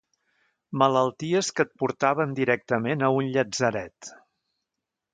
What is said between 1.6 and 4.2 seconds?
et portaven directament a un llatzeret.